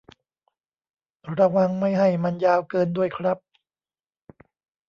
[1.37, 3.37] ระวังไม่ให้มันยาวเกินด้วยครับ